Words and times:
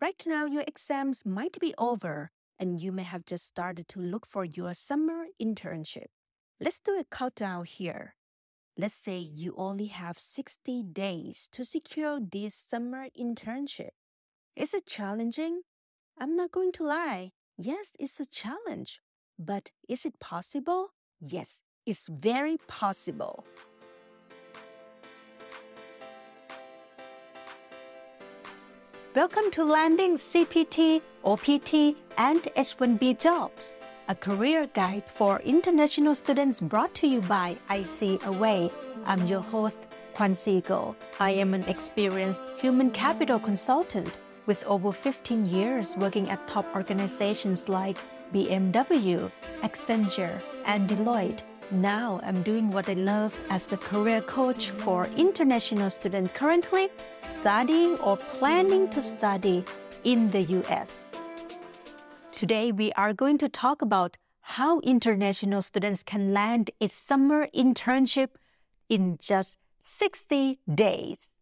Right 0.00 0.22
now, 0.26 0.46
your 0.46 0.62
exams 0.66 1.26
might 1.26 1.58
be 1.58 1.74
over 1.76 2.30
and 2.58 2.80
you 2.80 2.92
may 2.92 3.02
have 3.02 3.24
just 3.24 3.46
started 3.46 3.88
to 3.88 4.00
look 4.00 4.26
for 4.26 4.44
your 4.44 4.74
summer 4.74 5.26
internship. 5.42 6.06
Let's 6.60 6.78
do 6.78 6.98
a 6.98 7.04
countdown 7.04 7.64
here. 7.64 8.14
Let's 8.76 8.94
say 8.94 9.18
you 9.18 9.54
only 9.56 9.86
have 9.86 10.20
60 10.20 10.84
days 10.84 11.48
to 11.50 11.64
secure 11.64 12.20
this 12.20 12.54
summer 12.54 13.08
internship. 13.18 13.90
Is 14.54 14.72
it 14.72 14.86
challenging? 14.86 15.62
I'm 16.16 16.36
not 16.36 16.52
going 16.52 16.70
to 16.72 16.84
lie. 16.84 17.32
Yes, 17.56 17.92
it's 17.98 18.20
a 18.20 18.26
challenge. 18.26 19.00
But 19.36 19.72
is 19.88 20.04
it 20.04 20.20
possible? 20.20 20.90
Yes, 21.20 21.64
it's 21.86 22.08
very 22.08 22.56
possible. 22.68 23.44
Welcome 29.18 29.50
to 29.54 29.64
Landing 29.64 30.16
CPT, 30.16 31.02
OPT, 31.24 31.96
and 32.16 32.40
H1B 32.54 33.18
Jobs, 33.18 33.72
a 34.06 34.14
career 34.14 34.68
guide 34.74 35.02
for 35.08 35.40
international 35.40 36.14
students 36.14 36.60
brought 36.60 36.94
to 36.94 37.08
you 37.08 37.20
by 37.22 37.56
IC 37.68 38.24
Away. 38.26 38.70
I'm 39.06 39.26
your 39.26 39.40
host, 39.40 39.80
Kwan 40.14 40.36
Siegel. 40.36 40.94
I 41.18 41.32
am 41.32 41.52
an 41.52 41.64
experienced 41.64 42.42
human 42.60 42.92
capital 42.92 43.40
consultant 43.40 44.16
with 44.46 44.62
over 44.66 44.92
15 44.92 45.46
years 45.46 45.96
working 45.96 46.30
at 46.30 46.46
top 46.46 46.66
organizations 46.76 47.68
like 47.68 47.98
BMW, 48.32 49.32
Accenture, 49.62 50.40
and 50.64 50.88
Deloitte. 50.88 51.40
Now 51.70 52.18
I'm 52.22 52.42
doing 52.42 52.70
what 52.70 52.88
I 52.88 52.94
love 52.94 53.38
as 53.50 53.70
a 53.74 53.76
career 53.76 54.22
coach 54.22 54.70
for 54.70 55.06
international 55.18 55.90
students 55.90 56.32
currently 56.32 56.88
studying 57.20 57.98
or 58.00 58.16
planning 58.16 58.88
to 58.90 59.02
study 59.02 59.62
in 60.02 60.30
the 60.30 60.44
US. 60.44 61.02
Today 62.32 62.72
we 62.72 62.90
are 62.92 63.12
going 63.12 63.36
to 63.38 63.50
talk 63.50 63.82
about 63.82 64.16
how 64.40 64.80
international 64.80 65.60
students 65.60 66.02
can 66.02 66.32
land 66.32 66.70
a 66.80 66.88
summer 66.88 67.48
internship 67.54 68.28
in 68.88 69.18
just 69.20 69.58
60 69.82 70.60
days. 70.74 71.32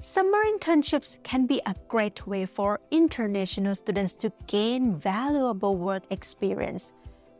Summer 0.00 0.42
internships 0.56 1.22
can 1.22 1.44
be 1.44 1.60
a 1.66 1.74
great 1.88 2.26
way 2.26 2.46
for 2.46 2.80
international 2.90 3.74
students 3.74 4.14
to 4.16 4.32
gain 4.46 4.96
valuable 4.96 5.76
work 5.76 6.04
experience, 6.08 6.94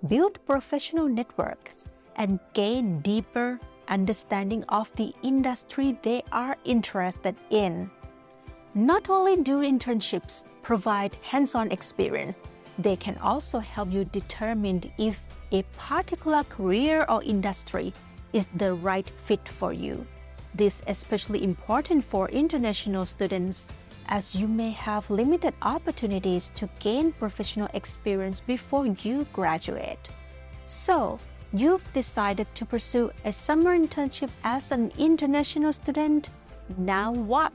build 0.06 0.38
professional 0.44 1.08
networks, 1.08 1.88
and 2.16 2.38
gain 2.52 3.00
deeper 3.00 3.58
understanding 3.88 4.64
of 4.68 4.90
the 4.96 5.14
industry 5.22 5.98
they 6.02 6.22
are 6.32 6.56
interested 6.64 7.36
in. 7.50 7.90
Not 8.74 9.08
only 9.08 9.36
do 9.36 9.60
internships 9.60 10.46
provide 10.62 11.16
hands 11.22 11.54
on 11.54 11.70
experience, 11.70 12.40
they 12.78 12.96
can 12.96 13.16
also 13.18 13.58
help 13.58 13.92
you 13.92 14.04
determine 14.06 14.82
if 14.98 15.22
a 15.52 15.62
particular 15.78 16.42
career 16.44 17.04
or 17.08 17.22
industry 17.22 17.92
is 18.32 18.48
the 18.56 18.74
right 18.74 19.08
fit 19.24 19.48
for 19.48 19.72
you. 19.72 20.04
This 20.54 20.80
is 20.80 20.82
especially 20.88 21.44
important 21.44 22.04
for 22.04 22.28
international 22.30 23.06
students 23.06 23.72
as 24.06 24.34
you 24.34 24.46
may 24.46 24.70
have 24.70 25.08
limited 25.08 25.54
opportunities 25.62 26.50
to 26.54 26.68
gain 26.78 27.12
professional 27.12 27.68
experience 27.74 28.40
before 28.40 28.86
you 28.86 29.26
graduate. 29.32 30.10
So, 30.64 31.18
you've 31.54 31.90
decided 31.92 32.46
to 32.54 32.66
pursue 32.66 33.10
a 33.24 33.32
summer 33.32 33.78
internship 33.78 34.30
as 34.42 34.72
an 34.72 34.92
international 34.98 35.72
student. 35.72 36.30
Now 36.76 37.12
what? 37.12 37.52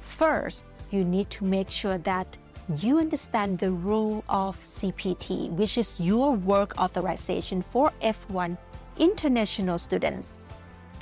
First, 0.00 0.64
you 0.90 1.04
need 1.04 1.28
to 1.30 1.44
make 1.44 1.68
sure 1.68 1.98
that 1.98 2.38
you 2.78 2.98
understand 2.98 3.58
the 3.58 3.72
rule 3.72 4.24
of 4.28 4.58
CPT, 4.60 5.50
which 5.50 5.76
is 5.76 6.00
your 6.00 6.32
work 6.32 6.78
authorization 6.78 7.60
for 7.60 7.92
F1 8.00 8.56
international 8.98 9.78
students 9.78 10.36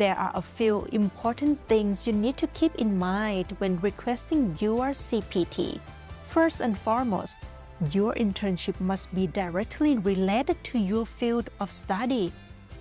there 0.00 0.16
are 0.16 0.32
a 0.34 0.40
few 0.40 0.88
important 0.92 1.60
things 1.68 2.06
you 2.06 2.14
need 2.14 2.38
to 2.38 2.46
keep 2.56 2.74
in 2.76 2.98
mind 2.98 3.54
when 3.58 3.78
requesting 3.80 4.56
your 4.58 4.96
CPT. 4.96 5.78
First 6.24 6.62
and 6.62 6.72
foremost, 6.78 7.40
your 7.92 8.14
internship 8.14 8.78
must 8.80 9.14
be 9.14 9.26
directly 9.26 9.96
related 9.98 10.62
to 10.64 10.78
your 10.78 11.06
field 11.06 11.50
of 11.60 11.70
study. 11.70 12.32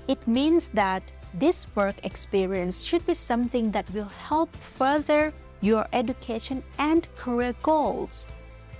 It 0.07 0.27
means 0.27 0.69
that 0.73 1.11
this 1.33 1.67
work 1.75 1.95
experience 2.03 2.83
should 2.83 3.05
be 3.05 3.13
something 3.13 3.71
that 3.71 3.89
will 3.93 4.11
help 4.27 4.55
further 4.55 5.33
your 5.61 5.87
education 5.93 6.63
and 6.77 7.07
career 7.15 7.53
goals. 7.63 8.27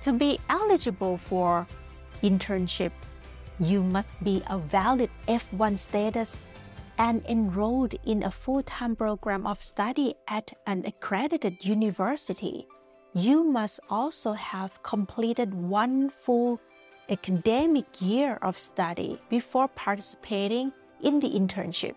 To 0.04 0.12
be 0.12 0.38
eligible 0.48 1.16
for 1.18 1.66
internship, 2.22 2.92
you 3.58 3.82
must 3.82 4.12
be 4.24 4.42
a 4.48 4.58
valid 4.58 5.10
F1 5.28 5.78
status 5.78 6.42
and 6.98 7.24
enrolled 7.26 7.94
in 8.04 8.24
a 8.24 8.30
full 8.30 8.62
time 8.62 8.96
program 8.96 9.46
of 9.46 9.62
study 9.62 10.14
at 10.28 10.52
an 10.66 10.84
accredited 10.86 11.64
university. 11.64 12.66
You 13.14 13.42
must 13.42 13.80
also 13.90 14.34
have 14.34 14.80
completed 14.84 15.52
one 15.52 16.10
full 16.10 16.60
academic 17.10 18.00
year 18.00 18.38
of 18.40 18.56
study 18.56 19.18
before 19.28 19.66
participating 19.66 20.72
in 21.02 21.18
the 21.18 21.28
internship. 21.28 21.96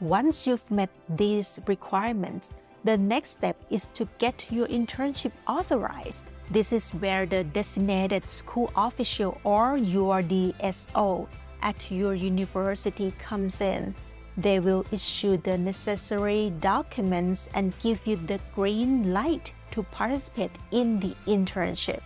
Once 0.00 0.46
you've 0.46 0.70
met 0.70 0.90
these 1.08 1.58
requirements, 1.66 2.52
the 2.84 2.98
next 2.98 3.30
step 3.30 3.56
is 3.70 3.86
to 3.94 4.06
get 4.18 4.52
your 4.52 4.66
internship 4.66 5.32
authorized. 5.48 6.26
This 6.50 6.70
is 6.70 6.90
where 6.90 7.24
the 7.24 7.44
designated 7.44 8.28
school 8.28 8.70
official 8.76 9.40
or 9.44 9.78
your 9.78 10.20
DSO 10.20 11.28
at 11.62 11.90
your 11.90 12.12
university 12.12 13.14
comes 13.18 13.62
in. 13.62 13.94
They 14.36 14.60
will 14.60 14.84
issue 14.92 15.38
the 15.38 15.56
necessary 15.56 16.52
documents 16.60 17.48
and 17.54 17.72
give 17.78 18.06
you 18.06 18.16
the 18.16 18.38
green 18.54 19.14
light 19.14 19.54
to 19.72 19.82
participate 19.84 20.52
in 20.70 21.00
the 21.00 21.14
internship. 21.26 22.00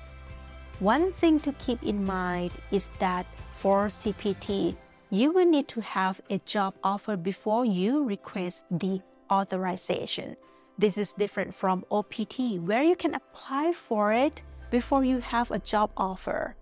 One 0.81 1.13
thing 1.13 1.41
to 1.41 1.53
keep 1.55 1.83
in 1.83 2.05
mind 2.05 2.53
is 2.71 2.91
that 2.99 3.27
for 3.53 3.87
CPT, 3.87 4.77
you 5.11 5.33
will 5.33 5.47
need 5.47 5.69
to 5.69 5.81
have 5.81 6.21
a 6.31 6.39
job 6.39 6.75
offer 6.83 7.17
before 7.17 7.65
you 7.65 8.05
request 8.05 8.65
the 8.71 9.01
authorization. 9.31 10.37
This 10.79 10.99
is 10.99 11.13
different 11.13 11.55
from 11.55 11.85
OPT, 11.91 12.59
where 12.61 12.83
you 12.83 12.97
can 12.97 13.15
apply 13.15 13.73
for 13.73 14.13
it 14.13 14.43
before 14.71 15.05
you 15.05 15.21
have 15.21 15.51
a 15.51 15.59
job 15.59 15.91
offer. 15.97 16.57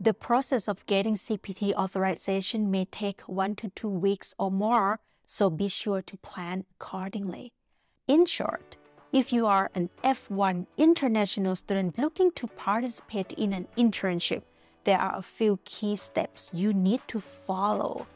The 0.00 0.14
process 0.14 0.66
of 0.66 0.84
getting 0.86 1.14
CPT 1.14 1.74
authorization 1.74 2.72
may 2.72 2.86
take 2.86 3.20
one 3.22 3.54
to 3.56 3.68
two 3.68 3.88
weeks 3.88 4.34
or 4.36 4.50
more, 4.50 4.98
so 5.24 5.48
be 5.48 5.68
sure 5.68 6.02
to 6.02 6.16
plan 6.16 6.64
accordingly. 6.74 7.52
In 8.08 8.26
short, 8.26 8.76
if 9.12 9.30
you 9.30 9.46
are 9.46 9.70
an 9.74 9.90
F1 10.02 10.66
international 10.78 11.54
student 11.54 11.98
looking 11.98 12.32
to 12.32 12.46
participate 12.46 13.32
in 13.32 13.52
an 13.52 13.68
internship, 13.76 14.42
there 14.84 14.98
are 14.98 15.16
a 15.16 15.22
few 15.22 15.58
key 15.64 15.96
steps 15.96 16.50
you 16.54 16.72
need 16.72 17.00
to 17.08 17.20
follow. 17.20 18.06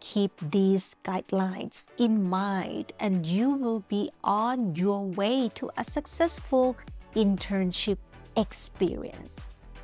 Keep 0.00 0.32
these 0.50 0.94
guidelines 1.04 1.84
in 1.96 2.28
mind, 2.28 2.92
and 3.00 3.24
you 3.24 3.50
will 3.50 3.80
be 3.88 4.10
on 4.22 4.74
your 4.74 5.06
way 5.06 5.48
to 5.54 5.70
a 5.78 5.84
successful 5.84 6.76
internship 7.14 7.98
experience. 8.36 9.34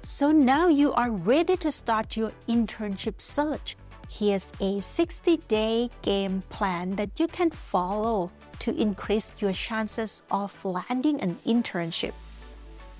So 0.00 0.32
now 0.32 0.68
you 0.68 0.92
are 0.92 1.10
ready 1.10 1.56
to 1.56 1.72
start 1.72 2.16
your 2.16 2.32
internship 2.46 3.22
search. 3.22 3.76
Here's 4.08 4.52
a 4.60 4.80
60 4.80 5.36
day 5.48 5.90
game 6.02 6.42
plan 6.48 6.96
that 6.96 7.18
you 7.18 7.26
can 7.26 7.50
follow 7.50 8.30
to 8.68 8.76
increase 8.76 9.32
your 9.40 9.56
chances 9.56 10.22
of 10.30 10.52
landing 10.62 11.18
an 11.24 11.40
internship. 11.48 12.12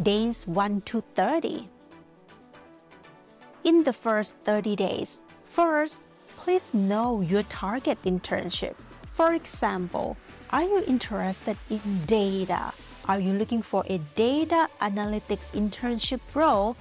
Days 0.01 0.49
1 0.49 0.81
to 0.89 1.05
30. 1.15 1.69
In 3.65 3.85
the 3.85 3.93
first 3.93 4.35
30 4.49 4.77
days, 4.77 5.29
first, 5.45 6.01
please 6.39 6.73
know 6.73 7.21
your 7.21 7.43
target 7.53 8.01
internship. 8.03 8.81
For 9.05 9.35
example, 9.35 10.17
are 10.49 10.65
you 10.65 10.83
interested 10.89 11.59
in 11.69 11.83
data? 12.07 12.73
Are 13.05 13.21
you 13.21 13.35
looking 13.35 13.61
for 13.61 13.85
a 13.93 13.99
data 14.17 14.71
analytics 14.81 15.53
internship 15.53 16.21
role? 16.33 16.77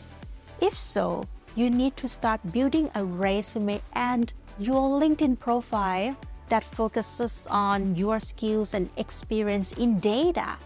If 0.61 0.77
so, 0.79 1.27
you 1.57 1.69
need 1.69 1.97
to 1.97 2.07
start 2.07 2.39
building 2.53 2.89
a 2.95 3.03
resume 3.03 3.81
and 3.91 4.31
your 4.57 4.87
LinkedIn 4.95 5.39
profile 5.39 6.15
that 6.47 6.63
focuses 6.63 7.47
on 7.49 7.95
your 7.95 8.19
skills 8.19 8.73
and 8.73 8.89
experience 8.97 9.71
in 9.73 9.99
data. 9.99 10.57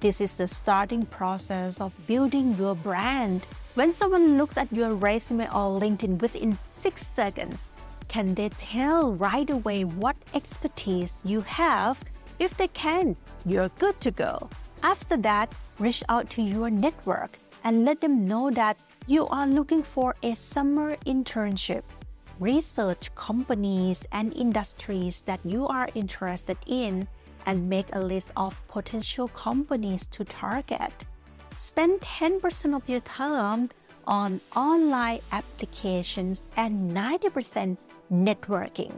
This 0.00 0.20
is 0.20 0.36
the 0.36 0.46
starting 0.46 1.06
process 1.06 1.80
of 1.80 1.92
building 2.06 2.54
your 2.58 2.74
brand. 2.74 3.46
When 3.74 3.92
someone 3.92 4.38
looks 4.38 4.56
at 4.56 4.72
your 4.72 4.94
resume 4.94 5.46
or 5.48 5.80
LinkedIn 5.80 6.20
within 6.20 6.56
six 6.62 7.06
seconds, 7.06 7.70
can 8.08 8.34
they 8.34 8.48
tell 8.50 9.14
right 9.14 9.48
away 9.50 9.84
what 9.84 10.16
expertise 10.34 11.14
you 11.24 11.40
have? 11.42 11.98
If 12.38 12.56
they 12.56 12.68
can, 12.68 13.16
you're 13.44 13.70
good 13.80 14.00
to 14.02 14.10
go. 14.10 14.48
After 14.82 15.16
that, 15.18 15.52
reach 15.78 16.04
out 16.08 16.30
to 16.30 16.42
your 16.42 16.70
network 16.70 17.38
and 17.64 17.84
let 17.84 18.00
them 18.00 18.28
know 18.28 18.50
that 18.50 18.76
you 19.06 19.26
are 19.28 19.46
looking 19.46 19.82
for 19.82 20.14
a 20.22 20.34
summer 20.34 20.96
internship. 21.06 21.82
Research 22.38 23.14
companies 23.14 24.04
and 24.12 24.36
industries 24.36 25.22
that 25.22 25.40
you 25.42 25.66
are 25.68 25.88
interested 25.94 26.58
in 26.66 27.08
and 27.46 27.66
make 27.66 27.86
a 27.94 27.98
list 27.98 28.32
of 28.36 28.60
potential 28.68 29.28
companies 29.28 30.04
to 30.08 30.22
target. 30.22 30.92
Spend 31.56 32.02
10% 32.02 32.76
of 32.76 32.86
your 32.86 33.00
time 33.00 33.70
on 34.06 34.40
online 34.54 35.20
applications 35.32 36.42
and 36.58 36.94
90% 36.94 37.78
networking. 38.12 38.92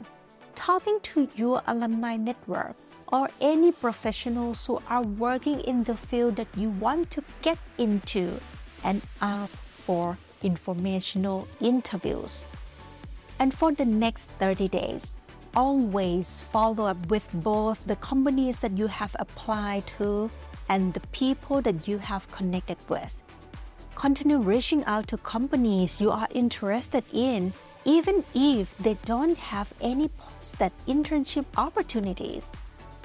Talking 0.57 0.99
to 1.15 1.29
your 1.37 1.63
alumni 1.69 2.17
network 2.17 2.75
or 3.13 3.31
any 3.41 3.71
professionals 3.71 4.67
who 4.67 4.83
are 4.89 5.03
working 5.03 5.61
in 5.61 5.85
the 5.85 5.97
field 5.97 6.35
that 6.37 6.49
you 6.57 6.71
want 6.71 7.13
to 7.13 7.23
get 7.43 7.59
into 7.79 8.41
and 8.83 9.01
ask 9.23 9.57
for 9.57 10.19
informational 10.43 11.47
interviews. 11.61 12.45
And 13.39 13.55
for 13.55 13.73
the 13.73 13.85
next 13.85 14.31
30 14.33 14.69
days, 14.69 15.17
always 15.55 16.41
follow 16.41 16.87
up 16.87 17.11
with 17.11 17.29
both 17.43 17.85
the 17.87 17.97
companies 17.97 18.59
that 18.61 18.77
you 18.77 18.87
have 18.87 19.15
applied 19.19 19.87
to 19.99 20.31
and 20.69 20.93
the 20.93 21.01
people 21.13 21.61
that 21.63 21.89
you 21.89 21.99
have 21.99 22.31
connected 22.31 22.79
with. 22.89 23.23
Continue 23.95 24.39
reaching 24.39 24.85
out 24.85 25.09
to 25.09 25.17
companies 25.19 26.01
you 26.01 26.11
are 26.11 26.29
interested 26.33 27.05
in, 27.13 27.53
even 27.85 28.23
if 28.35 28.77
they 28.79 28.95
don't 29.05 29.37
have 29.37 29.73
any 29.81 30.09
posted 30.09 30.73
internship 30.87 31.47
opportunities. 31.57 32.45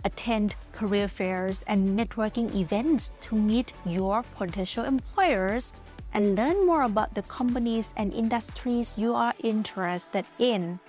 Attend 0.05 0.55
career 0.73 1.07
fairs 1.07 1.63
and 1.67 1.97
networking 1.97 2.53
events 2.55 3.11
to 3.21 3.35
meet 3.35 3.73
your 3.85 4.23
potential 4.35 4.83
employers 4.83 5.73
and 6.13 6.35
learn 6.35 6.65
more 6.65 6.83
about 6.83 7.15
the 7.15 7.21
companies 7.23 7.93
and 7.95 8.13
industries 8.13 8.97
you 8.97 9.13
are 9.13 9.33
interested 9.43 10.25
in. 10.39 10.79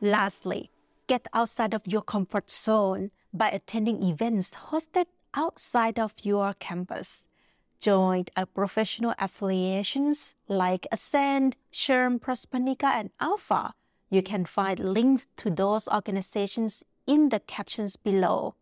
Lastly, 0.00 0.70
get 1.06 1.26
outside 1.32 1.72
of 1.72 1.86
your 1.86 2.02
comfort 2.02 2.50
zone 2.50 3.10
by 3.32 3.48
attending 3.48 4.02
events 4.02 4.50
hosted 4.70 5.06
outside 5.34 5.98
of 5.98 6.12
your 6.22 6.54
campus. 6.54 7.28
Join 7.80 8.24
a 8.36 8.44
professional 8.44 9.14
affiliations 9.18 10.34
like 10.48 10.86
Ascend, 10.90 11.56
SHRM, 11.72 12.18
Prospanica, 12.18 12.90
and 12.90 13.10
ALPFA. 13.20 13.72
You 14.10 14.22
can 14.22 14.44
find 14.44 14.80
links 14.80 15.26
to 15.36 15.50
those 15.50 15.86
organizations 15.86 16.82
in 17.08 17.30
the 17.30 17.40
captions 17.40 17.96
below. 17.96 18.54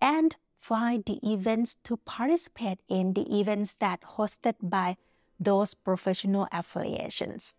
And 0.00 0.36
find 0.58 1.04
the 1.04 1.20
events 1.22 1.76
to 1.84 1.96
participate 1.98 2.80
in 2.88 3.12
the 3.12 3.38
events 3.38 3.74
that 3.74 4.00
hosted 4.16 4.54
by 4.60 4.96
those 5.38 5.74
professional 5.74 6.48
affiliations. 6.50 7.54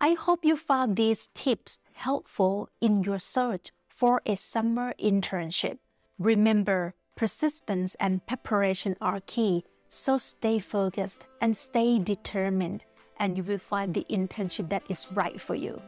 I 0.00 0.14
hope 0.14 0.44
you 0.44 0.56
found 0.56 0.96
these 0.96 1.28
tips 1.34 1.80
helpful 1.94 2.68
in 2.80 3.02
your 3.02 3.18
search 3.18 3.70
for 3.88 4.20
a 4.26 4.36
summer 4.36 4.94
internship. 5.00 5.78
Remember, 6.18 6.94
persistence 7.16 7.94
and 8.00 8.26
preparation 8.26 8.96
are 9.00 9.20
key, 9.20 9.64
so 9.88 10.18
stay 10.18 10.58
focused 10.58 11.26
and 11.40 11.56
stay 11.56 11.98
determined, 11.98 12.84
and 13.18 13.36
you 13.36 13.42
will 13.42 13.58
find 13.58 13.94
the 13.94 14.06
internship 14.10 14.70
that 14.70 14.82
is 14.88 15.06
right 15.12 15.40
for 15.40 15.54
you. 15.54 15.80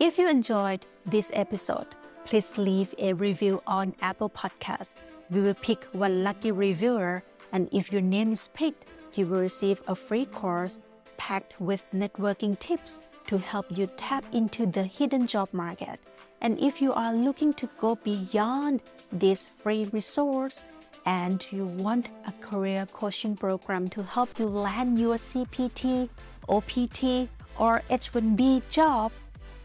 If 0.00 0.18
you 0.18 0.28
enjoyed 0.28 0.84
this 1.06 1.30
episode, 1.34 1.86
please 2.24 2.58
leave 2.58 2.92
a 2.98 3.12
review 3.12 3.62
on 3.64 3.94
Apple 4.00 4.28
Podcasts. 4.28 4.94
We 5.30 5.40
will 5.40 5.54
pick 5.54 5.84
one 5.92 6.24
lucky 6.24 6.50
reviewer, 6.50 7.22
and 7.52 7.68
if 7.70 7.92
your 7.92 8.02
name 8.02 8.32
is 8.32 8.48
picked, 8.54 8.86
you 9.14 9.24
will 9.26 9.40
receive 9.40 9.80
a 9.86 9.94
free 9.94 10.26
course 10.26 10.80
packed 11.16 11.60
with 11.60 11.84
networking 11.94 12.58
tips 12.58 13.06
to 13.28 13.38
help 13.38 13.66
you 13.70 13.86
tap 13.96 14.24
into 14.32 14.66
the 14.66 14.82
hidden 14.82 15.28
job 15.28 15.48
market. 15.52 16.00
And 16.40 16.58
if 16.58 16.82
you 16.82 16.92
are 16.92 17.14
looking 17.14 17.54
to 17.54 17.68
go 17.78 17.94
beyond 17.94 18.82
this 19.12 19.46
free 19.46 19.88
resource 19.92 20.64
and 21.06 21.46
you 21.52 21.66
want 21.66 22.10
a 22.26 22.32
career 22.32 22.84
coaching 22.92 23.36
program 23.36 23.88
to 23.90 24.02
help 24.02 24.40
you 24.40 24.46
land 24.46 24.98
your 24.98 25.14
CPT, 25.14 26.08
OPT, 26.48 27.28
or 27.58 27.80
H1B 27.88 28.68
job, 28.68 29.12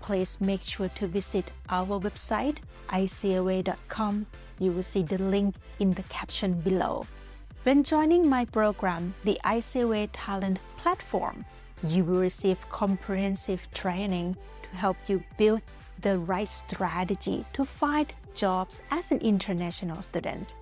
please 0.02 0.40
make 0.40 0.62
sure 0.62 0.90
to 0.90 1.08
visit 1.08 1.52
our 1.70 2.00
website, 2.00 2.58
icaway.com. 2.90 4.26
You 4.60 4.72
will 4.72 4.84
see 4.84 5.04
the 5.04 5.18
link 5.18 5.56
in 5.80 5.94
the 5.94 6.04
caption 6.04 6.54
below. 6.62 7.06
When 7.64 7.84
joining 7.84 8.28
my 8.28 8.46
program, 8.46 9.14
the 9.24 9.38
ICAWay 9.44 10.10
Talent 10.14 10.60
Platform, 10.78 11.46
you 11.84 12.04
will 12.04 12.20
receive 12.20 12.70
comprehensive 12.70 13.68
training 13.74 14.38
to 14.64 14.78
help 14.78 14.98
you 15.08 15.24
build 15.38 15.62
the 16.02 16.18
right 16.18 16.48
strategy 16.48 17.46
to 17.54 17.66
find 17.66 18.14
jobs 18.34 18.82
as 18.92 19.12
an 19.12 19.20
international 19.20 20.02
student. 20.02 20.56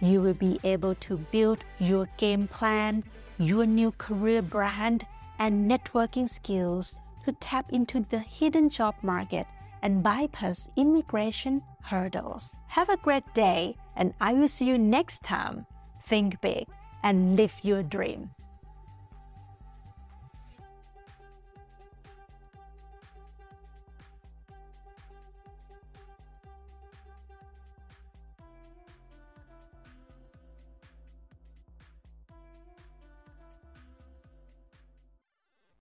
You 0.00 0.20
will 0.20 0.34
be 0.34 0.60
able 0.64 0.94
to 0.96 1.16
build 1.16 1.64
your 1.78 2.08
game 2.16 2.48
plan, 2.48 3.04
your 3.38 3.66
new 3.66 3.92
career 3.92 4.42
brand, 4.42 5.06
and 5.38 5.70
networking 5.70 6.28
skills 6.28 7.00
to 7.24 7.32
tap 7.32 7.72
into 7.72 8.00
the 8.00 8.18
hidden 8.18 8.68
job 8.68 8.94
market 9.02 9.46
and 9.82 10.02
bypass 10.02 10.70
immigration 10.76 11.62
hurdles. 11.82 12.56
Have 12.68 12.88
a 12.88 12.96
great 12.96 13.34
day, 13.34 13.76
and 13.96 14.14
I 14.20 14.34
will 14.34 14.48
see 14.48 14.66
you 14.66 14.78
next 14.78 15.22
time 15.22 15.66
think 16.04 16.40
big, 16.40 16.66
and 17.02 17.36
live 17.36 17.54
your 17.62 17.82
dream. 17.82 18.30